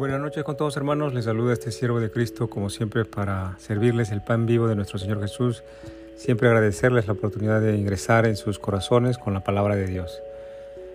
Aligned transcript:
Buenas 0.00 0.18
noches 0.18 0.44
con 0.44 0.56
todos 0.56 0.78
hermanos, 0.78 1.12
les 1.12 1.26
saluda 1.26 1.52
este 1.52 1.70
siervo 1.70 2.00
de 2.00 2.10
Cristo 2.10 2.48
como 2.48 2.70
siempre 2.70 3.04
para 3.04 3.58
servirles 3.58 4.10
el 4.12 4.22
pan 4.22 4.46
vivo 4.46 4.66
de 4.66 4.74
nuestro 4.74 4.98
Señor 4.98 5.20
Jesús, 5.20 5.62
siempre 6.16 6.48
agradecerles 6.48 7.06
la 7.06 7.12
oportunidad 7.12 7.60
de 7.60 7.76
ingresar 7.76 8.24
en 8.24 8.36
sus 8.36 8.58
corazones 8.58 9.18
con 9.18 9.34
la 9.34 9.44
palabra 9.44 9.76
de 9.76 9.86
Dios. 9.86 10.22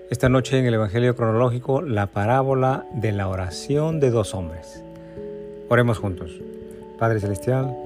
Esta 0.10 0.28
noche 0.28 0.58
en 0.58 0.66
el 0.66 0.74
Evangelio 0.74 1.16
cronológico, 1.16 1.84
la 1.84 2.08
parábola 2.08 2.88
de 2.96 3.12
la 3.12 3.28
oración 3.28 4.00
de 4.00 4.10
dos 4.10 4.34
hombres. 4.34 4.84
Oremos 5.70 6.00
juntos. 6.00 6.32
Padre 6.98 7.20
Celestial, 7.20 7.78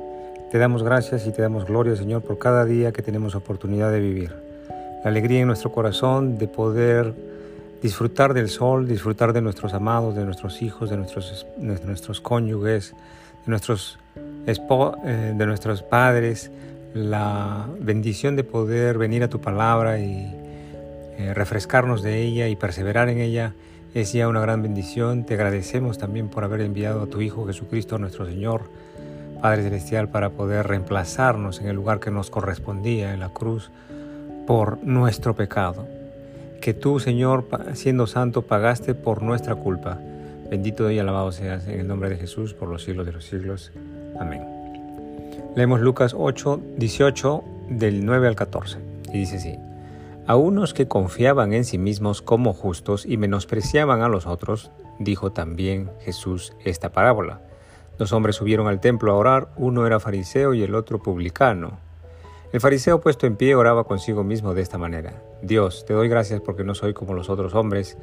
te 0.53 0.57
damos 0.57 0.83
gracias 0.83 1.27
y 1.27 1.33
te 1.33 1.41
damos 1.41 1.65
gloria 1.65 1.97
Señor 1.97 2.21
por 2.21 2.39
cada 2.39 2.63
día 2.63 2.93
que 2.93 3.01
tenemos 3.01 3.35
oportunidad 3.35 3.91
de 3.91 3.99
vivir. 3.99 4.31
La 5.03 5.09
alegría 5.09 5.41
en 5.41 5.47
nuestro 5.47 5.73
corazón 5.73 6.37
de 6.37 6.47
poder 6.47 7.13
disfrutar 7.81 8.33
del 8.33 8.49
sol, 8.49 8.87
disfrutar 8.87 9.33
de 9.33 9.41
nuestros 9.41 9.73
amados, 9.73 10.15
de 10.15 10.25
nuestros 10.25 10.61
hijos, 10.61 10.89
de 10.89 10.97
nuestros, 10.97 11.47
nuestros 11.57 12.21
cónyuges, 12.21 12.93
de 13.45 13.49
nuestros, 13.49 13.99
eh, 14.45 15.33
de 15.35 15.45
nuestros 15.45 15.81
padres, 15.83 16.51
la 16.93 17.67
bendición 17.79 18.35
de 18.35 18.43
poder 18.43 18.97
venir 18.97 19.23
a 19.23 19.29
tu 19.29 19.39
palabra 19.39 19.99
y 19.99 20.35
eh, 21.17 21.33
refrescarnos 21.33 22.01
de 22.01 22.21
ella 22.21 22.47
y 22.47 22.55
perseverar 22.55 23.09
en 23.09 23.19
ella 23.19 23.53
es 23.93 24.11
ya 24.11 24.27
una 24.27 24.41
gran 24.41 24.61
bendición. 24.61 25.25
Te 25.25 25.35
agradecemos 25.35 25.97
también 25.97 26.29
por 26.29 26.43
haber 26.43 26.61
enviado 26.61 27.03
a 27.03 27.07
tu 27.07 27.21
Hijo 27.21 27.45
Jesucristo, 27.45 27.97
nuestro 27.97 28.25
Señor, 28.25 28.63
Padre 29.41 29.63
Celestial, 29.63 30.09
para 30.09 30.31
poder 30.31 30.67
reemplazarnos 30.67 31.61
en 31.61 31.67
el 31.67 31.75
lugar 31.75 31.99
que 31.99 32.11
nos 32.11 32.29
correspondía 32.29 33.13
en 33.13 33.21
la 33.21 33.29
cruz 33.29 33.71
por 34.45 34.83
nuestro 34.83 35.35
pecado 35.35 35.98
que 36.59 36.73
tú, 36.73 36.99
Señor, 36.99 37.47
siendo 37.73 38.07
santo, 38.07 38.43
pagaste 38.43 38.95
por 38.95 39.21
nuestra 39.21 39.55
culpa. 39.55 39.99
Bendito 40.49 40.89
y 40.89 40.99
alabado 40.99 41.31
seas 41.31 41.67
en 41.67 41.79
el 41.79 41.87
nombre 41.87 42.09
de 42.09 42.17
Jesús 42.17 42.53
por 42.53 42.69
los 42.69 42.83
siglos 42.83 43.05
de 43.05 43.13
los 43.13 43.25
siglos. 43.25 43.71
Amén. 44.19 44.43
Leemos 45.55 45.79
Lucas 45.79 46.15
8, 46.17 46.61
18 46.77 47.43
del 47.69 48.05
9 48.05 48.27
al 48.27 48.35
14 48.35 48.77
y 49.13 49.19
dice 49.19 49.37
así. 49.37 49.55
A 50.27 50.35
unos 50.35 50.73
que 50.73 50.87
confiaban 50.87 51.53
en 51.53 51.65
sí 51.65 51.77
mismos 51.77 52.21
como 52.21 52.53
justos 52.53 53.05
y 53.05 53.17
menospreciaban 53.17 54.01
a 54.01 54.09
los 54.09 54.27
otros, 54.27 54.71
dijo 54.99 55.31
también 55.31 55.89
Jesús 56.01 56.53
esta 56.63 56.91
parábola. 56.91 57.41
Dos 57.97 58.13
hombres 58.13 58.35
subieron 58.35 58.67
al 58.67 58.79
templo 58.79 59.11
a 59.11 59.15
orar, 59.15 59.49
uno 59.57 59.87
era 59.87 59.99
fariseo 59.99 60.53
y 60.53 60.63
el 60.63 60.75
otro 60.75 61.01
publicano. 61.01 61.79
El 62.51 62.61
fariseo 62.61 62.99
puesto 62.99 63.27
en 63.27 63.35
pie 63.35 63.53
oraba 63.53 63.83
consigo 63.83 64.23
mismo 64.23 64.55
de 64.55 64.63
esta 64.63 64.79
manera. 64.79 65.21
Dios, 65.43 65.85
te 65.85 65.93
doy 65.93 66.09
gracias 66.09 66.41
porque 66.41 66.63
no 66.63 66.73
soy 66.73 66.95
como 66.95 67.13
los 67.13 67.29
otros 67.29 67.53
hombres, 67.53 67.95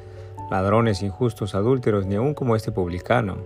ladrones, 0.49 1.01
injustos, 1.01 1.53
adúlteros, 1.53 2.05
ni 2.05 2.15
aun 2.15 2.33
como 2.33 2.55
este 2.55 2.71
publicano. 2.71 3.39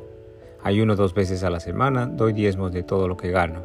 Ayuno 0.61 0.95
dos 0.95 1.15
veces 1.15 1.43
a 1.43 1.49
la 1.49 1.59
semana, 1.59 2.05
doy 2.05 2.33
diezmos 2.33 2.71
de 2.71 2.83
todo 2.83 3.07
lo 3.07 3.17
que 3.17 3.31
gano. 3.31 3.61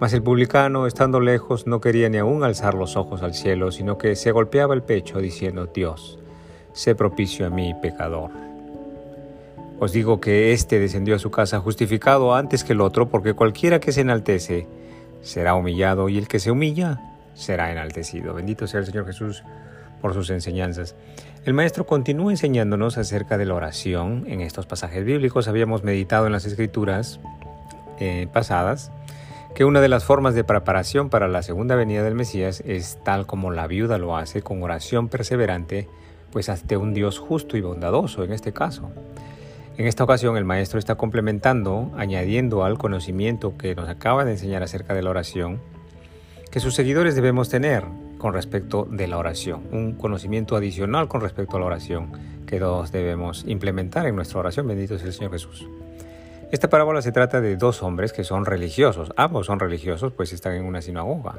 Mas 0.00 0.14
el 0.14 0.22
publicano, 0.22 0.86
estando 0.86 1.20
lejos, 1.20 1.66
no 1.66 1.82
quería 1.82 2.08
ni 2.08 2.16
aun 2.16 2.42
alzar 2.42 2.72
los 2.72 2.96
ojos 2.96 3.22
al 3.22 3.34
cielo, 3.34 3.70
sino 3.70 3.98
que 3.98 4.16
se 4.16 4.32
golpeaba 4.32 4.72
el 4.72 4.82
pecho 4.82 5.18
diciendo, 5.18 5.66
Dios, 5.66 6.18
sé 6.72 6.94
propicio 6.94 7.46
a 7.46 7.50
mí, 7.50 7.74
pecador. 7.82 8.30
Os 9.78 9.92
digo 9.92 10.20
que 10.22 10.52
éste 10.52 10.78
descendió 10.78 11.16
a 11.16 11.18
su 11.18 11.30
casa 11.30 11.60
justificado 11.60 12.34
antes 12.34 12.64
que 12.64 12.72
el 12.72 12.80
otro, 12.80 13.10
porque 13.10 13.34
cualquiera 13.34 13.78
que 13.78 13.92
se 13.92 14.00
enaltece, 14.00 14.66
será 15.22 15.54
humillado 15.54 16.08
y 16.08 16.18
el 16.18 16.28
que 16.28 16.38
se 16.38 16.50
humilla 16.50 17.00
será 17.34 17.70
enaltecido. 17.70 18.34
Bendito 18.34 18.66
sea 18.66 18.80
el 18.80 18.86
Señor 18.86 19.06
Jesús 19.06 19.42
por 20.00 20.14
sus 20.14 20.30
enseñanzas. 20.30 20.94
El 21.44 21.54
maestro 21.54 21.86
continúa 21.86 22.32
enseñándonos 22.32 22.98
acerca 22.98 23.38
de 23.38 23.46
la 23.46 23.54
oración 23.54 24.24
en 24.26 24.40
estos 24.40 24.66
pasajes 24.66 25.04
bíblicos. 25.04 25.48
Habíamos 25.48 25.84
meditado 25.84 26.26
en 26.26 26.32
las 26.32 26.44
escrituras 26.44 27.20
eh, 27.98 28.28
pasadas 28.32 28.92
que 29.54 29.64
una 29.64 29.80
de 29.80 29.88
las 29.88 30.04
formas 30.04 30.34
de 30.34 30.44
preparación 30.44 31.10
para 31.10 31.28
la 31.28 31.42
segunda 31.42 31.74
venida 31.74 32.02
del 32.02 32.14
Mesías 32.14 32.62
es 32.66 32.98
tal 33.04 33.26
como 33.26 33.50
la 33.50 33.66
viuda 33.66 33.98
lo 33.98 34.16
hace 34.16 34.42
con 34.42 34.62
oración 34.62 35.08
perseverante, 35.08 35.88
pues 36.30 36.48
ante 36.48 36.76
un 36.76 36.94
Dios 36.94 37.18
justo 37.18 37.56
y 37.56 37.60
bondadoso 37.60 38.22
en 38.22 38.32
este 38.32 38.52
caso. 38.52 38.90
En 39.76 39.86
esta 39.86 40.04
ocasión 40.04 40.36
el 40.36 40.44
maestro 40.44 40.78
está 40.78 40.96
complementando, 40.96 41.90
añadiendo 41.96 42.64
al 42.64 42.76
conocimiento 42.76 43.56
que 43.56 43.74
nos 43.74 43.88
acaba 43.88 44.24
de 44.24 44.32
enseñar 44.32 44.62
acerca 44.62 44.94
de 44.94 45.02
la 45.02 45.10
oración, 45.10 45.60
que 46.50 46.60
sus 46.60 46.74
seguidores 46.74 47.14
debemos 47.14 47.48
tener 47.48 47.84
con 48.18 48.34
respecto 48.34 48.86
de 48.90 49.06
la 49.06 49.16
oración, 49.16 49.62
un 49.72 49.92
conocimiento 49.92 50.56
adicional 50.56 51.08
con 51.08 51.22
respecto 51.22 51.56
a 51.56 51.60
la 51.60 51.66
oración 51.66 52.12
que 52.46 52.58
todos 52.58 52.92
debemos 52.92 53.44
implementar 53.46 54.06
en 54.06 54.16
nuestra 54.16 54.40
oración, 54.40 54.66
bendito 54.66 54.98
sea 54.98 55.06
el 55.06 55.14
Señor 55.14 55.32
Jesús. 55.32 55.66
Esta 56.52 56.68
parábola 56.68 57.00
se 57.00 57.12
trata 57.12 57.40
de 57.40 57.56
dos 57.56 57.82
hombres 57.82 58.12
que 58.12 58.24
son 58.24 58.44
religiosos, 58.44 59.12
ambos 59.16 59.46
son 59.46 59.60
religiosos 59.60 60.12
pues 60.12 60.32
están 60.32 60.54
en 60.54 60.64
una 60.64 60.82
sinagoga 60.82 61.36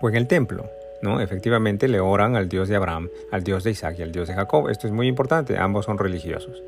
o 0.00 0.08
en 0.08 0.16
el 0.16 0.26
templo. 0.26 0.64
¿no? 1.02 1.20
Efectivamente 1.20 1.88
le 1.88 2.00
oran 2.00 2.34
al 2.34 2.48
Dios 2.48 2.68
de 2.68 2.76
Abraham, 2.76 3.10
al 3.30 3.44
Dios 3.44 3.64
de 3.64 3.70
Isaac 3.70 3.96
y 3.98 4.02
al 4.02 4.10
Dios 4.10 4.28
de 4.28 4.34
Jacob. 4.34 4.68
Esto 4.68 4.86
es 4.86 4.92
muy 4.92 5.06
importante, 5.06 5.58
ambos 5.58 5.84
son 5.84 5.98
religiosos. 5.98 6.62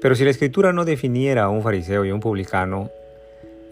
Pero 0.00 0.14
si 0.14 0.24
la 0.24 0.30
escritura 0.30 0.72
no 0.72 0.84
definiera 0.84 1.44
a 1.44 1.48
un 1.48 1.62
fariseo 1.62 2.04
y 2.04 2.12
un 2.12 2.20
publicano, 2.20 2.90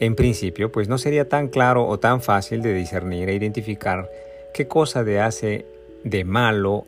en 0.01 0.15
principio, 0.15 0.73
pues 0.73 0.89
no 0.89 0.99
sería 0.99 1.29
tan 1.29 1.49
claro 1.49 1.87
o 1.87 1.99
tan 1.99 2.21
fácil 2.21 2.63
de 2.63 2.75
discernir 2.75 3.29
e 3.29 3.35
identificar 3.35 4.11
qué 4.53 4.67
cosa 4.67 5.05
de 5.05 5.21
hace 5.21 5.67
de 6.03 6.25
malo 6.25 6.85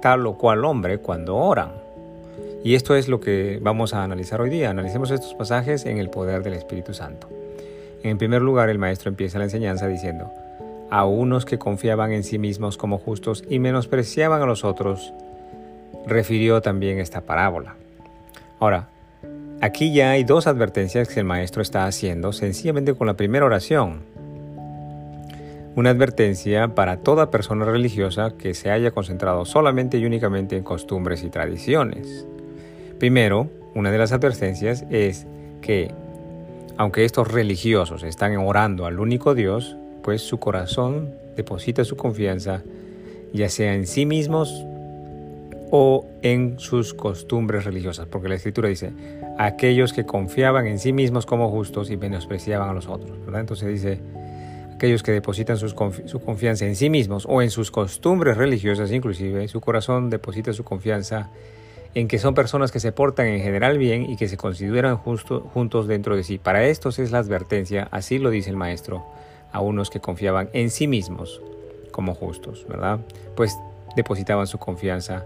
tal 0.00 0.26
o 0.26 0.36
cual 0.36 0.64
hombre 0.64 0.98
cuando 0.98 1.36
oran. 1.36 1.72
Y 2.64 2.74
esto 2.74 2.94
es 2.94 3.08
lo 3.08 3.20
que 3.20 3.58
vamos 3.60 3.92
a 3.94 4.04
analizar 4.04 4.40
hoy 4.40 4.50
día. 4.50 4.70
Analicemos 4.70 5.10
estos 5.10 5.34
pasajes 5.34 5.84
en 5.84 5.98
el 5.98 6.10
poder 6.10 6.42
del 6.42 6.54
Espíritu 6.54 6.94
Santo. 6.94 7.28
En 8.02 8.18
primer 8.18 8.42
lugar, 8.42 8.68
el 8.68 8.78
maestro 8.78 9.10
empieza 9.10 9.38
la 9.38 9.44
enseñanza 9.44 9.86
diciendo, 9.86 10.30
a 10.90 11.04
unos 11.04 11.44
que 11.44 11.58
confiaban 11.58 12.12
en 12.12 12.24
sí 12.24 12.38
mismos 12.38 12.76
como 12.76 12.98
justos 12.98 13.44
y 13.48 13.58
menospreciaban 13.58 14.42
a 14.42 14.46
los 14.46 14.64
otros, 14.64 15.12
refirió 16.06 16.60
también 16.62 16.98
esta 16.98 17.22
parábola. 17.22 17.76
Ahora, 18.62 18.86
aquí 19.60 19.92
ya 19.92 20.12
hay 20.12 20.22
dos 20.22 20.46
advertencias 20.46 21.08
que 21.08 21.18
el 21.18 21.26
maestro 21.26 21.62
está 21.62 21.84
haciendo 21.84 22.32
sencillamente 22.32 22.94
con 22.94 23.08
la 23.08 23.16
primera 23.16 23.44
oración. 23.44 24.02
Una 25.74 25.90
advertencia 25.90 26.72
para 26.72 26.98
toda 26.98 27.32
persona 27.32 27.64
religiosa 27.64 28.34
que 28.38 28.54
se 28.54 28.70
haya 28.70 28.92
concentrado 28.92 29.46
solamente 29.46 29.98
y 29.98 30.04
únicamente 30.04 30.56
en 30.56 30.62
costumbres 30.62 31.24
y 31.24 31.28
tradiciones. 31.28 32.24
Primero, 33.00 33.50
una 33.74 33.90
de 33.90 33.98
las 33.98 34.12
advertencias 34.12 34.84
es 34.90 35.26
que, 35.60 35.92
aunque 36.76 37.04
estos 37.04 37.32
religiosos 37.32 38.04
están 38.04 38.36
orando 38.36 38.86
al 38.86 39.00
único 39.00 39.34
Dios, 39.34 39.76
pues 40.04 40.22
su 40.22 40.38
corazón 40.38 41.16
deposita 41.34 41.82
su 41.84 41.96
confianza 41.96 42.62
ya 43.32 43.48
sea 43.48 43.74
en 43.74 43.88
sí 43.88 44.06
mismos 44.06 44.64
o 45.74 46.06
en 46.20 46.58
sus 46.58 46.92
costumbres 46.92 47.64
religiosas, 47.64 48.06
porque 48.06 48.28
la 48.28 48.34
escritura 48.34 48.68
dice, 48.68 48.92
aquellos 49.38 49.94
que 49.94 50.04
confiaban 50.04 50.66
en 50.66 50.78
sí 50.78 50.92
mismos 50.92 51.24
como 51.24 51.48
justos 51.48 51.90
y 51.90 51.96
menospreciaban 51.96 52.68
a 52.68 52.74
los 52.74 52.88
otros, 52.88 53.18
Entonces 53.34 53.68
dice, 53.68 53.98
aquellos 54.74 55.02
que 55.02 55.12
depositan 55.12 55.56
su 55.56 56.20
confianza 56.22 56.66
en 56.66 56.76
sí 56.76 56.90
mismos 56.90 57.24
o 57.26 57.40
en 57.40 57.48
sus 57.48 57.70
costumbres 57.70 58.36
religiosas 58.36 58.92
inclusive, 58.92 59.48
su 59.48 59.62
corazón 59.62 60.10
deposita 60.10 60.52
su 60.52 60.62
confianza 60.62 61.30
en 61.94 62.06
que 62.06 62.18
son 62.18 62.34
personas 62.34 62.70
que 62.70 62.78
se 62.78 62.92
portan 62.92 63.28
en 63.28 63.40
general 63.40 63.78
bien 63.78 64.10
y 64.10 64.16
que 64.16 64.28
se 64.28 64.36
consideran 64.36 64.98
juntos 64.98 65.86
dentro 65.86 66.16
de 66.16 66.22
sí. 66.22 66.36
Para 66.36 66.64
estos 66.64 66.98
es 66.98 67.12
la 67.12 67.18
advertencia, 67.18 67.88
así 67.92 68.18
lo 68.18 68.28
dice 68.28 68.50
el 68.50 68.56
maestro, 68.56 69.06
a 69.52 69.60
unos 69.60 69.88
que 69.88 70.00
confiaban 70.00 70.50
en 70.52 70.68
sí 70.68 70.86
mismos 70.86 71.40
como 71.92 72.14
justos, 72.14 72.66
¿verdad? 72.68 73.00
Pues 73.34 73.56
depositaban 73.96 74.46
su 74.46 74.58
confianza 74.58 75.24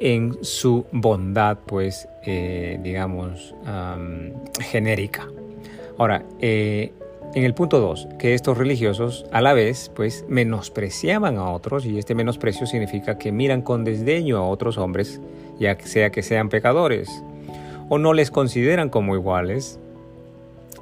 en 0.00 0.42
su 0.42 0.86
bondad, 0.92 1.58
pues, 1.66 2.08
eh, 2.24 2.78
digamos, 2.82 3.54
genérica. 4.60 5.28
Ahora, 5.98 6.24
eh, 6.40 6.92
en 7.34 7.44
el 7.44 7.54
punto 7.54 7.78
2, 7.78 8.08
que 8.18 8.34
estos 8.34 8.58
religiosos 8.58 9.26
a 9.30 9.40
la 9.40 9.52
vez, 9.52 9.92
pues, 9.94 10.24
menospreciaban 10.28 11.36
a 11.36 11.50
otros, 11.50 11.84
y 11.86 11.98
este 11.98 12.14
menosprecio 12.14 12.66
significa 12.66 13.18
que 13.18 13.30
miran 13.30 13.62
con 13.62 13.84
desdeño 13.84 14.38
a 14.38 14.48
otros 14.48 14.78
hombres, 14.78 15.20
ya 15.60 15.78
sea 15.78 16.10
que 16.10 16.22
sean 16.22 16.48
pecadores, 16.48 17.22
o 17.88 17.98
no 17.98 18.14
les 18.14 18.30
consideran 18.30 18.88
como 18.88 19.14
iguales, 19.14 19.78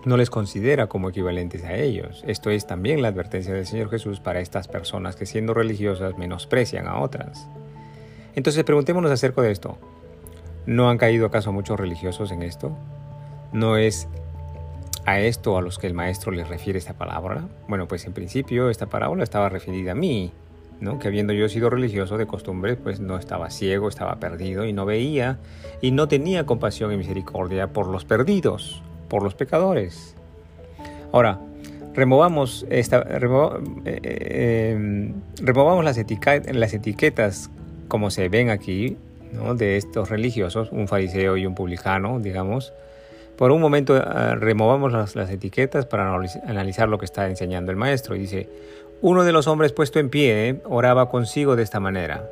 no 0.05 0.17
les 0.17 0.31
considera 0.31 0.87
como 0.87 1.11
equivalentes 1.11 1.64
a 1.64 1.75
ellos. 1.75 2.23
Esto 2.26 2.50
es 2.50 2.67
también 2.67 3.03
la 3.03 3.09
advertencia 3.09 3.53
del 3.53 3.67
Señor 3.67 3.91
Jesús 3.91 4.21
para 4.21 4.41
estas 4.41 4.69
personas 4.69 5.17
que 5.17 5.26
siendo 5.26 5.53
religiosas 5.53 6.17
menosprecian 6.17 6.87
a 6.87 7.00
otras. 7.00 7.49
Entonces 8.38 8.62
preguntémonos 8.62 9.11
acerca 9.11 9.43
de 9.43 9.50
esto. 9.50 9.79
¿No 10.64 10.88
han 10.90 10.96
caído 10.96 11.26
acaso 11.26 11.52
muchos 11.52 11.79
religiosos 11.79 12.31
en 12.31 12.43
esto? 12.44 12.70
¿No 13.52 13.76
es 13.76 14.06
a 15.06 15.19
esto 15.19 15.58
a 15.58 15.61
los 15.61 15.81
que 15.81 15.88
el 15.88 15.94
maestro 15.94 16.31
les 16.31 16.49
refiere 16.49 16.79
esta 16.79 16.93
palabra? 16.93 17.49
Bueno, 17.67 17.88
pues 17.88 18.06
en 18.06 18.12
principio 18.12 18.70
esta 18.70 18.87
parábola 18.87 19.25
estaba 19.25 19.49
referida 19.49 19.90
a 19.90 19.94
mí, 19.96 20.31
¿no? 20.81 21.00
que 21.00 21.08
habiendo 21.08 21.32
yo 21.32 21.49
sido 21.49 21.69
religioso 21.69 22.17
de 22.17 22.29
costumbre, 22.29 22.76
pues 22.76 23.00
no 23.00 23.19
estaba 23.19 23.50
ciego, 23.50 23.88
estaba 23.88 24.20
perdido 24.20 24.64
y 24.64 24.73
no 24.73 24.87
veía 24.87 25.40
y 25.81 25.90
no 25.90 26.06
tenía 26.06 26.46
compasión 26.46 26.93
y 26.93 26.96
misericordia 26.96 27.73
por 27.73 27.88
los 27.88 28.05
perdidos, 28.05 28.85
por 29.08 29.25
los 29.25 29.35
pecadores. 29.35 30.14
Ahora, 31.11 31.40
removamos, 31.93 32.64
esta, 32.70 33.05
eh, 33.85 34.75
em, 34.76 35.14
removamos 35.40 35.85
las, 35.85 35.96
las, 35.96 36.75
etiquetas 36.75 37.50
como 37.88 38.11
se 38.11 38.29
ven 38.29 38.50
aquí 38.50 38.96
de 39.56 39.76
estos 39.76 40.08
religiosos, 40.08 40.70
un 40.73 40.88
fariseo 40.88 41.37
y 41.37 41.46
un 41.46 41.55
publicano, 41.55 42.19
digamos. 42.20 42.73
Por 43.37 43.52
un 43.52 43.61
momento 43.61 43.96
eh, 43.96 44.35
removamos 44.37 44.93
las, 44.93 45.31
etiquetas 45.31 45.87
para 45.87 46.12
analizar 46.46 46.88
lo 46.88 46.99
que 46.99 47.05
está 47.05 47.29
enseñando 47.29 47.70
el 47.70 47.76
maestro. 47.76 48.14
Dice, 48.14 48.49
uno 49.00 49.25
de 49.25 49.32
los 49.32 49.46
hombres 49.46 49.73
puesto 49.73 50.00
en 50.00 50.11
pie 50.11 50.61
oraba 50.64 51.08
consigo 51.08 51.55
de 51.55 51.62
esta 51.62 51.79
manera. 51.79 52.29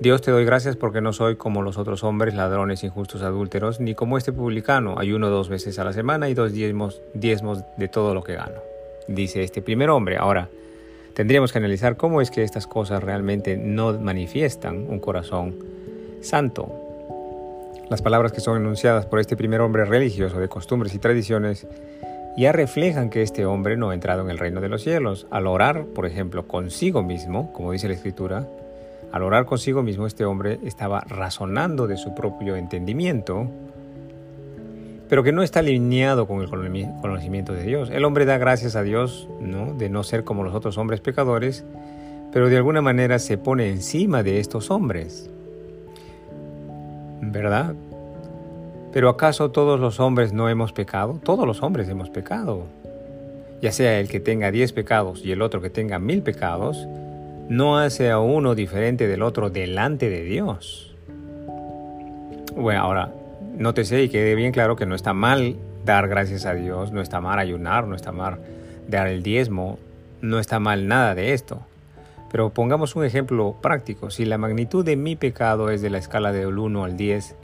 Dios 0.00 0.22
te 0.22 0.30
doy 0.30 0.44
gracias 0.44 0.76
porque 0.76 1.00
no 1.00 1.12
soy 1.12 1.36
como 1.36 1.62
los 1.62 1.78
otros 1.78 2.02
hombres, 2.02 2.34
ladrones, 2.34 2.82
injustos, 2.82 3.22
adúlteros, 3.22 3.78
ni 3.78 3.94
como 3.94 4.18
este 4.18 4.32
publicano, 4.32 4.98
ayuno 4.98 5.30
dos 5.30 5.48
veces 5.48 5.78
a 5.78 5.84
la 5.84 5.92
semana 5.92 6.28
y 6.28 6.34
dos 6.34 6.52
diezmos, 6.52 7.00
diezmos 7.14 7.62
de 7.76 7.88
todo 7.88 8.14
lo 8.14 8.22
que 8.22 8.34
gano. 8.34 8.60
Dice 9.06 9.42
este 9.44 9.62
primer 9.62 9.90
hombre. 9.90 10.16
Ahora, 10.16 10.48
tendríamos 11.14 11.52
que 11.52 11.58
analizar 11.58 11.96
cómo 11.96 12.20
es 12.20 12.30
que 12.30 12.42
estas 12.42 12.66
cosas 12.66 13.02
realmente 13.02 13.56
no 13.56 13.92
manifiestan 13.98 14.86
un 14.88 14.98
corazón 14.98 15.56
santo. 16.20 16.72
Las 17.88 18.02
palabras 18.02 18.32
que 18.32 18.40
son 18.40 18.56
enunciadas 18.56 19.06
por 19.06 19.20
este 19.20 19.36
primer 19.36 19.60
hombre 19.60 19.84
religioso 19.84 20.40
de 20.40 20.48
costumbres 20.48 20.94
y 20.94 20.98
tradiciones 20.98 21.66
ya 22.36 22.50
reflejan 22.50 23.10
que 23.10 23.22
este 23.22 23.46
hombre 23.46 23.76
no 23.76 23.90
ha 23.90 23.94
entrado 23.94 24.22
en 24.22 24.30
el 24.30 24.38
reino 24.38 24.60
de 24.60 24.68
los 24.68 24.82
cielos. 24.82 25.26
Al 25.30 25.46
orar, 25.46 25.84
por 25.86 26.06
ejemplo, 26.06 26.48
consigo 26.48 27.02
mismo, 27.02 27.52
como 27.52 27.72
dice 27.72 27.88
la 27.88 27.94
escritura, 27.94 28.46
al 29.12 29.22
orar 29.22 29.44
consigo 29.44 29.82
mismo 29.82 30.06
este 30.06 30.24
hombre 30.24 30.58
estaba 30.64 31.00
razonando 31.02 31.86
de 31.86 31.96
su 31.96 32.14
propio 32.14 32.56
entendimiento, 32.56 33.48
pero 35.08 35.22
que 35.22 35.32
no 35.32 35.42
está 35.42 35.60
alineado 35.60 36.26
con 36.26 36.40
el 36.40 36.48
conocimiento 36.48 37.52
de 37.52 37.62
Dios. 37.62 37.90
El 37.90 38.04
hombre 38.04 38.24
da 38.24 38.38
gracias 38.38 38.76
a 38.76 38.82
Dios 38.82 39.28
¿no? 39.40 39.74
de 39.74 39.90
no 39.90 40.02
ser 40.02 40.24
como 40.24 40.44
los 40.44 40.54
otros 40.54 40.78
hombres 40.78 41.00
pecadores, 41.00 41.64
pero 42.32 42.48
de 42.48 42.56
alguna 42.56 42.80
manera 42.80 43.18
se 43.18 43.38
pone 43.38 43.68
encima 43.68 44.22
de 44.22 44.40
estos 44.40 44.70
hombres. 44.70 45.30
¿Verdad? 47.20 47.74
Pero 48.92 49.08
¿acaso 49.08 49.50
todos 49.50 49.78
los 49.80 50.00
hombres 50.00 50.32
no 50.32 50.48
hemos 50.48 50.72
pecado? 50.72 51.20
Todos 51.22 51.46
los 51.46 51.62
hombres 51.62 51.88
hemos 51.88 52.10
pecado. 52.10 52.66
Ya 53.60 53.72
sea 53.72 53.98
el 53.98 54.08
que 54.08 54.20
tenga 54.20 54.50
diez 54.50 54.72
pecados 54.72 55.24
y 55.24 55.32
el 55.32 55.42
otro 55.42 55.60
que 55.60 55.70
tenga 55.70 55.98
mil 55.98 56.22
pecados, 56.22 56.86
no 57.48 57.78
hace 57.78 58.10
a 58.10 58.18
uno 58.18 58.54
diferente 58.54 59.06
del 59.06 59.22
otro 59.22 59.50
delante 59.50 60.08
de 60.10 60.22
Dios. 60.22 60.94
Bueno, 62.56 62.80
ahora, 62.80 63.12
nótese 63.56 64.02
y 64.02 64.08
quede 64.08 64.34
bien 64.34 64.52
claro 64.52 64.76
que 64.76 64.86
no 64.86 64.94
está 64.94 65.12
mal 65.12 65.56
dar 65.84 66.08
gracias 66.08 66.46
a 66.46 66.54
Dios, 66.54 66.92
no 66.92 67.00
está 67.00 67.20
mal 67.20 67.38
ayunar, 67.38 67.86
no 67.86 67.94
está 67.94 68.12
mal 68.12 68.38
dar 68.88 69.06
el 69.08 69.22
diezmo, 69.22 69.78
no 70.20 70.38
está 70.38 70.58
mal 70.58 70.88
nada 70.88 71.14
de 71.14 71.32
esto. 71.32 71.60
Pero 72.30 72.50
pongamos 72.50 72.96
un 72.96 73.04
ejemplo 73.04 73.54
práctico. 73.62 74.10
Si 74.10 74.24
la 74.24 74.38
magnitud 74.38 74.84
de 74.84 74.96
mi 74.96 75.14
pecado 75.14 75.70
es 75.70 75.82
de 75.82 75.90
la 75.90 75.98
escala 75.98 76.32
del 76.32 76.58
1 76.58 76.84
al 76.84 76.96
10, 76.96 77.36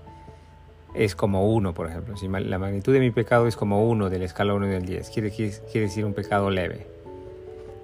es 0.95 1.15
como 1.15 1.49
1, 1.53 1.75
por 1.75 1.89
ejemplo. 1.89 2.17
Si 2.17 2.27
la 2.27 2.59
magnitud 2.59 2.93
de 2.93 3.01
mi 3.01 3.11
pecado 3.11 3.47
es 3.47 3.57
como 3.57 3.89
1 3.89 4.11
de 4.11 4.19
la 4.19 4.25
escala 4.25 4.55
1 4.55 4.67
del 4.67 4.85
10, 4.85 5.11
quiere, 5.11 5.31
quiere 5.31 5.87
decir 5.87 6.05
un 6.05 6.15
pecado 6.15 6.51
leve. 6.51 6.87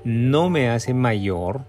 No 0.02 0.50
me 0.50 0.68
hace 0.68 0.94
mayor 0.94 1.60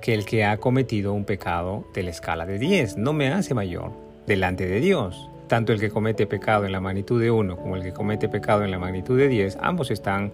que 0.00 0.14
el 0.14 0.24
que 0.24 0.44
ha 0.44 0.56
cometido 0.56 1.12
un 1.12 1.24
pecado 1.24 1.84
de 1.94 2.02
la 2.02 2.10
escala 2.10 2.46
de 2.46 2.58
10. 2.58 2.96
No 2.96 3.12
me 3.12 3.28
hace 3.28 3.54
mayor 3.54 3.92
delante 4.26 4.66
de 4.66 4.80
Dios. 4.80 5.28
Tanto 5.52 5.74
el 5.74 5.80
que 5.80 5.90
comete 5.90 6.26
pecado 6.26 6.64
en 6.64 6.72
la 6.72 6.80
magnitud 6.80 7.20
de 7.20 7.30
1 7.30 7.58
como 7.58 7.76
el 7.76 7.82
que 7.82 7.92
comete 7.92 8.26
pecado 8.26 8.64
en 8.64 8.70
la 8.70 8.78
magnitud 8.78 9.18
de 9.18 9.28
10, 9.28 9.58
ambos 9.60 9.90
están 9.90 10.32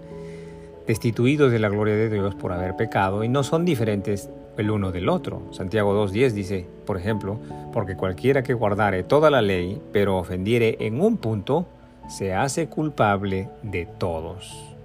destituidos 0.87 1.51
de 1.51 1.59
la 1.59 1.69
gloria 1.69 1.97
de 1.97 2.09
Dios 2.09 2.37
por 2.37 2.53
haber 2.53 2.77
pecado 2.77 3.25
y 3.25 3.29
no 3.29 3.43
son 3.43 3.65
diferentes 3.65 4.31
el 4.57 4.71
uno 4.71 4.93
del 4.93 5.09
otro. 5.09 5.43
Santiago 5.51 6.07
2.10 6.07 6.31
dice, 6.31 6.67
por 6.87 6.97
ejemplo, 6.97 7.41
porque 7.73 7.97
cualquiera 7.97 8.45
que 8.45 8.55
guardare 8.55 9.03
toda 9.03 9.29
la 9.29 9.43
ley, 9.43 9.83
pero 9.93 10.19
ofendiere 10.19 10.77
en 10.79 11.01
un 11.01 11.17
punto, 11.17 11.67
se 12.09 12.33
hace 12.33 12.69
culpable 12.69 13.49
de 13.65 13.87
todos. 13.87 14.77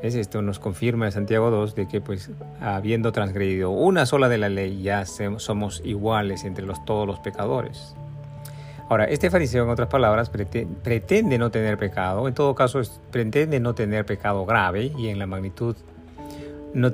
Es 0.00 0.14
esto 0.14 0.40
nos 0.40 0.58
confirma 0.58 1.10
Santiago 1.10 1.50
2 1.50 1.74
de 1.74 1.86
que 1.86 2.00
pues 2.00 2.30
habiendo 2.62 3.12
transgredido 3.12 3.68
una 3.68 4.06
sola 4.06 4.30
de 4.30 4.38
la 4.38 4.48
ley 4.48 4.80
ya 4.80 5.04
somos 5.04 5.82
iguales 5.84 6.44
entre 6.44 6.64
los, 6.64 6.82
todos 6.86 7.06
los 7.06 7.18
pecadores. 7.18 7.94
Ahora, 8.90 9.04
este 9.04 9.30
fariseo 9.30 9.62
en 9.62 9.70
otras 9.70 9.88
palabras 9.88 10.30
pretende 10.30 11.38
no 11.38 11.52
tener 11.52 11.78
pecado, 11.78 12.26
en 12.26 12.34
todo 12.34 12.56
caso 12.56 12.82
pretende 13.12 13.60
no 13.60 13.72
tener 13.72 14.04
pecado 14.04 14.44
grave 14.44 14.90
y 14.98 15.10
en 15.10 15.20
la 15.20 15.26
magnitud 15.26 15.76
no, 16.74 16.92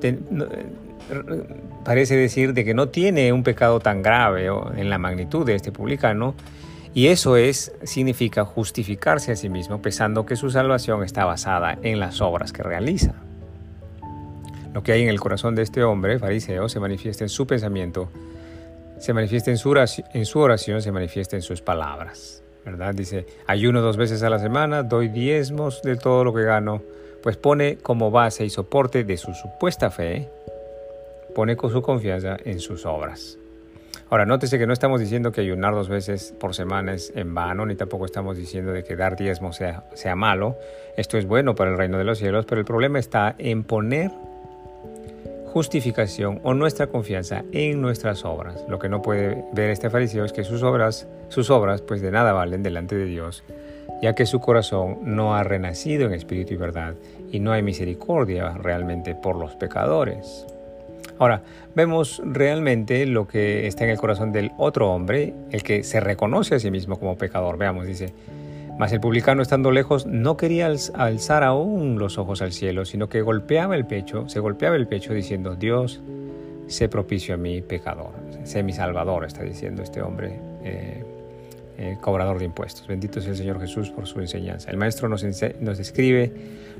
parece 1.85 2.15
decir 2.17 2.53
de 2.53 2.67
que 2.67 2.75
no 2.75 2.91
tiene 2.91 3.33
un 3.33 3.43
pecado 3.43 3.81
tan 3.81 4.03
grave 4.03 4.49
en 4.77 4.91
la 4.91 4.99
magnitud 4.99 5.47
de 5.47 5.55
este 5.55 5.73
publicano, 5.73 6.35
y 6.93 7.07
eso 7.07 7.39
es, 7.39 7.73
significa 7.83 8.45
justificarse 8.45 9.33
a 9.33 9.37
sí 9.37 9.49
mismo, 9.49 9.81
pensando 9.81 10.27
que 10.27 10.37
su 10.37 10.51
salvación 10.51 11.03
está 11.03 11.25
basada 11.25 11.79
en 11.83 11.99
las 11.99 12.21
obras 12.21 12.53
que 12.53 12.63
realiza. 12.63 13.15
Lo 14.75 14.83
que 14.83 14.93
hay 14.93 15.03
en 15.03 15.09
el 15.09 15.19
corazón 15.19 15.55
de 15.55 15.63
este 15.63 15.83
hombre, 15.83 16.19
fariseo, 16.19 16.69
se 16.69 16.79
manifiesta 16.79 17.25
en 17.25 17.31
su 17.31 17.47
pensamiento, 17.47 18.11
se 18.99 19.13
manifiesta 19.13 19.51
en 19.51 19.59
su 20.27 20.39
oración, 20.41 20.83
se 20.83 20.93
manifiesta 20.93 21.37
en 21.37 21.43
sus 21.43 21.61
palabras. 21.63 22.43
¿verdad? 22.65 22.95
Dice, 22.95 23.27
ayuno 23.47 23.81
dos 23.81 23.97
veces 23.97 24.23
a 24.25 24.31
la 24.31 24.41
semana, 24.41 24.83
doy 24.83 25.09
diezmos 25.09 25.83
de 25.83 25.97
todo 25.97 26.25
lo 26.25 26.35
que 26.35 26.43
gano, 26.43 26.83
pues 27.23 27.37
pone 27.37 27.79
como 27.79 28.11
base 28.11 28.45
y 28.45 28.51
soporte 28.51 29.05
de 29.05 29.17
su 29.17 29.33
supuesta 29.35 29.91
fe 29.91 30.29
pone 31.37 31.55
con 31.55 31.71
su 31.71 31.83
confianza 31.83 32.39
en 32.47 32.61
sus 32.61 32.87
obras. 32.87 33.39
Ahora, 34.09 34.25
nótese 34.25 34.59
que 34.59 34.67
no 34.67 34.73
estamos 34.73 35.01
diciendo 35.01 35.33
que 35.33 35.43
ayunar 35.43 35.75
dos 35.75 35.91
veces 35.91 36.35
por 36.41 36.55
semana 36.55 36.95
es 36.95 37.13
en 37.15 37.35
vano, 37.35 37.67
ni 37.67 37.75
tampoco 37.75 38.07
estamos 38.07 38.39
diciendo 38.39 38.73
de 38.73 38.85
que 38.85 38.97
dar 38.97 39.17
diezmo 39.17 39.53
sea, 39.53 39.85
sea 39.93 40.17
malo. 40.17 40.57
Esto 40.97 41.19
es 41.19 41.27
bueno 41.27 41.55
para 41.55 41.71
el 41.71 41.77
reino 41.77 41.99
de 41.99 42.05
los 42.05 42.19
cielos, 42.19 42.47
pero 42.47 42.61
el 42.61 42.65
problema 42.65 42.99
está 42.99 43.35
en 43.37 43.65
poner 43.65 44.13
justificación 45.57 46.39
o 46.43 46.53
nuestra 46.53 46.89
confianza 46.89 47.43
en 47.51 47.81
nuestras 47.81 48.27
obras. 48.27 48.63
Lo 48.69 48.79
que 48.79 48.91
no 48.91 49.01
puede 49.01 49.43
ver 49.55 49.71
este 49.71 49.89
fariseo 49.89 50.27
es 50.27 50.35
que 50.35 50.45
sus 50.45 50.63
obras, 50.63 51.09
sus 51.31 51.49
obras 51.49 51.81
pues 51.81 52.03
de 52.03 52.11
nada 52.11 52.35
valen 52.35 52.63
delante 52.63 52.95
de 52.95 53.07
Dios, 53.07 53.43
ya 54.03 54.15
que 54.15 54.27
su 54.27 54.39
corazón 54.39 54.99
no 55.05 55.35
ha 55.35 55.45
renacido 55.45 56.09
en 56.09 56.13
espíritu 56.13 56.53
y 56.53 56.59
verdad 56.59 56.95
y 57.33 57.41
no 57.41 57.53
hay 57.53 57.63
misericordia 57.63 58.51
realmente 58.51 59.15
por 59.15 59.37
los 59.37 59.55
pecadores. 59.55 60.45
Ahora, 61.19 61.41
vemos 61.75 62.21
realmente 62.23 63.07
lo 63.07 63.27
que 63.27 63.67
está 63.67 63.85
en 63.85 63.91
el 63.93 63.97
corazón 63.97 64.33
del 64.33 64.53
otro 64.59 64.91
hombre, 64.93 65.33
el 65.53 65.63
que 65.63 65.85
se 65.85 66.01
reconoce 66.01 66.57
a 66.57 66.59
sí 66.59 66.71
mismo 66.71 66.99
como 66.99 67.17
pecador. 67.17 67.57
Veamos, 67.57 67.87
dice, 67.87 68.13
mas 68.79 68.93
el 68.93 69.01
publicano 69.01 69.43
estando 69.43 69.71
lejos 69.71 70.07
no 70.07 70.37
quería 70.37 70.67
alzar 70.95 71.45
aún 71.45 71.99
los 71.99 72.19
ojos 72.19 72.43
al 72.43 72.53
cielo, 72.53 72.85
sino 72.85 73.09
que 73.09 73.23
golpeaba 73.23 73.75
el 73.75 73.87
pecho, 73.87 74.29
se 74.29 74.41
golpeaba 74.41 74.77
el 74.77 74.87
pecho 74.87 75.15
diciendo, 75.15 75.57
Dios, 75.57 76.01
sé 76.67 76.89
propicio 76.89 77.35
a 77.35 77.39
mí, 77.39 77.63
pecador, 77.63 78.13
sé 78.45 78.63
mi 78.63 78.73
salvador, 78.73 79.25
está 79.25 79.43
diciendo 79.43 79.83
este 79.83 80.03
hombre. 80.03 80.39
Eh, 80.65 81.05
eh, 81.79 81.99
cobrador 82.01 82.39
de 82.39 82.47
impuestos. 82.47 82.87
Bendito 82.87 83.21
sea 83.21 83.33
el 83.33 83.37
Señor 83.37 83.61
Jesús 83.61 83.91
por 83.91 84.07
su 84.07 84.19
enseñanza. 84.21 84.71
El 84.71 84.79
Maestro 84.79 85.11
nos, 85.11 85.23
nos 85.61 85.77
describe 85.77 86.33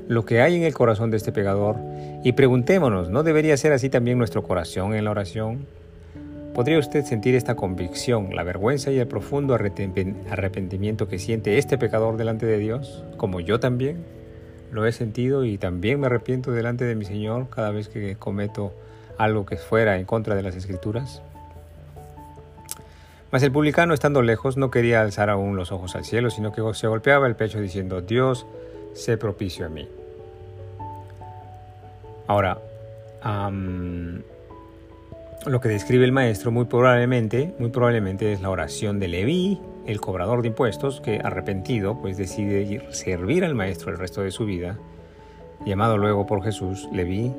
lo 0.07 0.25
que 0.25 0.41
hay 0.41 0.55
en 0.55 0.63
el 0.63 0.73
corazón 0.73 1.11
de 1.11 1.17
este 1.17 1.31
pecador 1.31 1.75
y 2.23 2.31
preguntémonos, 2.31 3.11
¿no 3.11 3.21
debería 3.21 3.55
ser 3.57 3.73
así 3.73 3.91
también 3.91 4.17
nuestro 4.17 4.41
corazón 4.41 4.95
en 4.95 5.05
la 5.05 5.11
oración? 5.11 5.67
¿Podría 6.57 6.79
usted 6.79 7.05
sentir 7.05 7.35
esta 7.35 7.55
convicción, 7.55 8.35
la 8.35 8.41
vergüenza 8.41 8.89
y 8.89 8.97
el 8.97 9.07
profundo 9.07 9.53
arrepentimiento 9.53 11.07
que 11.07 11.19
siente 11.19 11.59
este 11.59 11.77
pecador 11.77 12.17
delante 12.17 12.47
de 12.47 12.57
Dios, 12.57 13.03
como 13.15 13.39
yo 13.39 13.59
también? 13.59 14.03
Lo 14.71 14.87
he 14.87 14.91
sentido 14.91 15.45
y 15.45 15.59
también 15.59 15.99
me 15.99 16.07
arrepiento 16.07 16.51
delante 16.51 16.83
de 16.83 16.95
mi 16.95 17.05
Señor 17.05 17.47
cada 17.51 17.69
vez 17.69 17.89
que 17.89 18.15
cometo 18.15 18.73
algo 19.19 19.45
que 19.45 19.57
fuera 19.57 19.99
en 19.99 20.05
contra 20.05 20.33
de 20.33 20.41
las 20.41 20.55
Escrituras. 20.55 21.21
Mas 23.31 23.43
el 23.43 23.51
publicano, 23.51 23.93
estando 23.93 24.23
lejos, 24.23 24.57
no 24.57 24.71
quería 24.71 25.01
alzar 25.01 25.29
aún 25.29 25.57
los 25.57 25.71
ojos 25.71 25.95
al 25.95 26.05
cielo, 26.05 26.31
sino 26.31 26.53
que 26.53 26.63
se 26.73 26.87
golpeaba 26.87 27.27
el 27.27 27.35
pecho 27.35 27.61
diciendo, 27.61 28.01
Dios, 28.01 28.47
sé 28.93 29.15
propicio 29.17 29.67
a 29.67 29.69
mí. 29.69 29.87
Ahora, 32.25 32.57
lo 35.49 35.61
que 35.61 35.69
describe 35.69 36.03
el 36.03 36.11
maestro 36.11 36.51
muy 36.51 36.65
probablemente, 36.65 37.53
muy 37.59 37.69
probablemente 37.69 38.33
es 38.33 38.41
la 38.41 38.49
oración 38.49 38.99
de 38.99 39.07
Leví, 39.07 39.59
el 39.85 40.01
cobrador 40.01 40.41
de 40.41 40.49
impuestos, 40.49 40.99
que 40.99 41.19
arrepentido, 41.23 41.99
pues 42.01 42.17
decide 42.17 42.81
servir 42.91 43.45
al 43.45 43.55
maestro 43.55 43.91
el 43.91 43.97
resto 43.97 44.21
de 44.21 44.31
su 44.31 44.45
vida, 44.45 44.77
llamado 45.65 45.97
luego 45.97 46.25
por 46.25 46.43
Jesús, 46.43 46.89
Leví, 46.91 47.33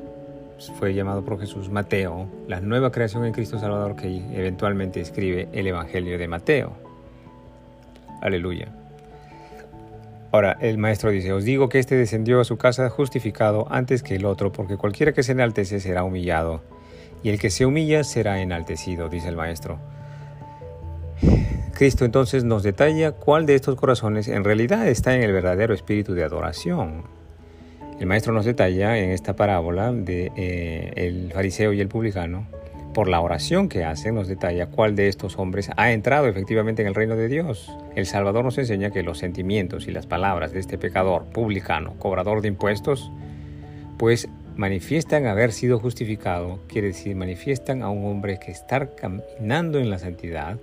fue 0.77 0.93
llamado 0.93 1.23
por 1.23 1.39
Jesús 1.39 1.69
Mateo, 1.69 2.27
la 2.47 2.59
nueva 2.59 2.91
creación 2.91 3.25
en 3.25 3.33
Cristo 3.33 3.59
Salvador 3.59 3.95
que 3.95 4.21
eventualmente 4.33 4.99
escribe 4.99 5.47
el 5.53 5.67
Evangelio 5.67 6.17
de 6.17 6.27
Mateo. 6.27 6.73
Aleluya. 8.21 8.67
Ahora, 10.31 10.57
el 10.59 10.77
maestro 10.77 11.11
dice, 11.11 11.31
os 11.31 11.43
digo 11.43 11.69
que 11.69 11.79
éste 11.79 11.95
descendió 11.95 12.39
a 12.39 12.43
su 12.43 12.57
casa 12.57 12.89
justificado 12.89 13.67
antes 13.71 14.03
que 14.03 14.15
el 14.15 14.25
otro, 14.25 14.51
porque 14.51 14.77
cualquiera 14.77 15.13
que 15.13 15.23
se 15.23 15.31
enaltece 15.31 15.79
será 15.79 16.03
humillado, 16.03 16.61
y 17.23 17.29
el 17.29 17.39
que 17.39 17.49
se 17.49 17.65
humilla 17.65 18.03
será 18.03 18.41
enaltecido, 18.41 19.09
dice 19.09 19.29
el 19.29 19.35
maestro. 19.35 19.79
Cristo 21.73 22.03
entonces 22.03 22.43
nos 22.43 22.63
detalla 22.63 23.13
cuál 23.13 23.45
de 23.45 23.55
estos 23.55 23.75
corazones 23.75 24.27
en 24.27 24.43
realidad 24.43 24.87
está 24.87 25.15
en 25.15 25.23
el 25.23 25.31
verdadero 25.31 25.73
espíritu 25.73 26.13
de 26.13 26.23
adoración. 26.23 27.03
El 27.99 28.05
maestro 28.05 28.33
nos 28.33 28.45
detalla 28.45 28.97
en 28.97 29.11
esta 29.11 29.35
parábola 29.35 29.91
de 29.91 30.31
eh, 30.35 30.93
el 30.95 31.31
fariseo 31.33 31.73
y 31.73 31.81
el 31.81 31.89
publicano, 31.89 32.47
por 32.93 33.07
la 33.07 33.21
oración 33.21 33.69
que 33.69 33.83
hacen, 33.83 34.15
nos 34.15 34.27
detalla 34.27 34.67
cuál 34.67 34.95
de 34.95 35.07
estos 35.07 35.37
hombres 35.37 35.69
ha 35.77 35.91
entrado 35.91 36.27
efectivamente 36.27 36.81
en 36.81 36.87
el 36.87 36.95
reino 36.95 37.15
de 37.15 37.27
Dios. 37.27 37.71
El 37.95 38.05
Salvador 38.05 38.43
nos 38.43 38.57
enseña 38.57 38.91
que 38.91 39.03
los 39.03 39.19
sentimientos 39.19 39.87
y 39.87 39.91
las 39.91 40.07
palabras 40.07 40.51
de 40.51 40.59
este 40.59 40.77
pecador 40.77 41.25
publicano, 41.25 41.93
cobrador 41.99 42.41
de 42.41 42.47
impuestos, 42.47 43.11
pues 43.97 44.27
manifiestan 44.59 45.25
haber 45.25 45.53
sido 45.53 45.79
justificado, 45.79 46.59
quiere 46.67 46.87
decir, 46.89 47.15
manifiestan 47.15 47.81
a 47.81 47.89
un 47.89 48.03
hombre 48.05 48.39
que 48.39 48.51
está 48.51 48.87
caminando 48.87 49.79
en 49.79 49.89
la 49.89 49.99
santidad, 49.99 50.57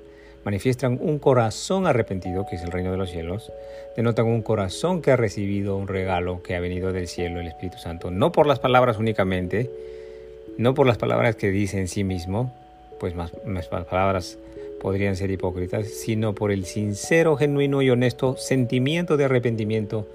manifiestan 0.45 0.99
un 1.01 1.19
corazón 1.19 1.87
arrepentido, 1.87 2.45
que 2.45 2.57
es 2.57 2.63
el 2.63 2.73
reino 2.73 2.91
de 2.91 2.99
los 2.99 3.11
cielos, 3.11 3.51
denotan 3.97 4.27
un 4.27 4.43
corazón 4.43 5.01
que 5.01 5.13
ha 5.13 5.17
recibido 5.17 5.79
un 5.79 5.89
regalo 5.89 6.43
que 6.43 6.55
ha 6.55 6.61
venido 6.61 6.93
del 6.93 7.09
cielo, 7.09 7.41
el 7.41 7.47
Espíritu 7.47 7.79
Santo, 7.79 8.11
no 8.11 8.33
por 8.33 8.47
las 8.47 8.59
palabras 8.59 8.99
únicamente, 8.99 9.71
no 10.59 10.75
por 10.75 10.87
las 10.87 10.99
palabras 10.99 11.35
que 11.35 11.51
dice 11.51 11.79
en 11.79 11.89
sí 11.89 12.05
mismo, 12.05 12.53
pues 13.01 13.15
más, 13.15 13.33
más 13.47 13.67
palabras 13.69 14.37
podrían 14.79 15.17
ser 15.17 15.31
hipócritas, 15.31 15.87
sino 15.87 16.35
por 16.35 16.53
el 16.53 16.67
sincero, 16.67 17.35
genuino 17.39 17.81
y 17.81 17.89
honesto 17.89 18.37
sentimiento 18.37 19.17
de 19.17 19.25
arrepentimiento 19.25 20.07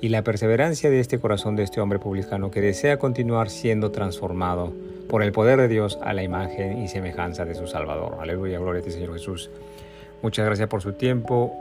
y 0.00 0.08
la 0.10 0.22
perseverancia 0.22 0.90
de 0.90 1.00
este 1.00 1.18
corazón 1.18 1.56
de 1.56 1.64
este 1.64 1.80
hombre 1.80 1.98
publicano 1.98 2.50
que 2.50 2.60
desea 2.60 2.98
continuar 2.98 3.50
siendo 3.50 3.90
transformado 3.90 4.72
por 5.08 5.22
el 5.22 5.32
poder 5.32 5.58
de 5.58 5.68
Dios 5.68 5.98
a 6.02 6.12
la 6.12 6.22
imagen 6.22 6.82
y 6.82 6.88
semejanza 6.88 7.44
de 7.44 7.54
su 7.54 7.66
Salvador. 7.66 8.18
Aleluya, 8.20 8.58
gloria 8.58 8.80
a 8.80 8.84
ti 8.84 8.90
Señor 8.90 9.12
Jesús. 9.14 9.50
Muchas 10.22 10.46
gracias 10.46 10.68
por 10.68 10.82
su 10.82 10.92
tiempo. 10.92 11.54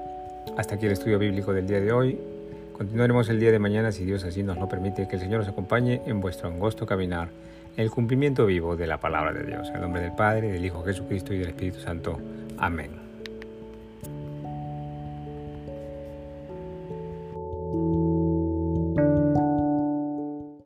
Hasta 0.57 0.75
aquí 0.75 0.85
el 0.85 0.91
estudio 0.91 1.19
bíblico 1.19 1.53
del 1.53 1.67
día 1.67 1.79
de 1.79 1.91
hoy. 1.91 2.19
Continuaremos 2.73 3.27
el 3.29 3.39
día 3.39 3.51
de 3.51 3.59
mañana 3.59 3.91
si 3.91 4.05
Dios 4.05 4.23
así 4.23 4.43
nos 4.43 4.57
lo 4.57 4.67
permite. 4.67 5.07
Que 5.07 5.15
el 5.15 5.21
Señor 5.21 5.41
os 5.41 5.47
acompañe 5.47 6.01
en 6.05 6.21
vuestro 6.21 6.47
angosto 6.47 6.85
caminar, 6.85 7.29
el 7.75 7.89
cumplimiento 7.89 8.45
vivo 8.45 8.75
de 8.75 8.87
la 8.87 8.99
palabra 8.99 9.33
de 9.33 9.43
Dios. 9.43 9.67
En 9.69 9.75
el 9.75 9.81
nombre 9.81 10.01
del 10.01 10.13
Padre, 10.13 10.51
del 10.51 10.65
Hijo 10.65 10.83
Jesucristo 10.83 11.33
y 11.33 11.39
del 11.39 11.49
Espíritu 11.49 11.79
Santo. 11.79 12.19
Amén. 12.57 13.06